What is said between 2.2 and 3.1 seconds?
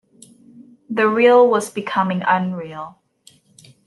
unreal.